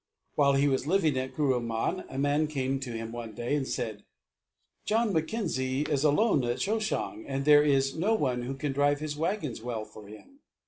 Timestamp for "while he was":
0.33-0.87